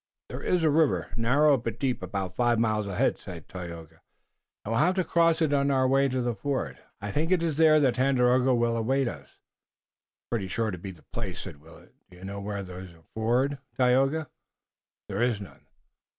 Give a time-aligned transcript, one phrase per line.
[0.29, 4.01] "There is a river, narrow but deep, about five miles ahead," said Tayoga,
[4.65, 6.77] "and we'll have to cross it on our way to the fort.
[6.99, 10.89] I think it is there that Tandakora will await us." "It's pretty sure to be
[10.89, 11.93] the place," said Willet.
[12.09, 14.27] "Do you know where there's a ford, Tayoga?"
[15.07, 15.67] "There is none."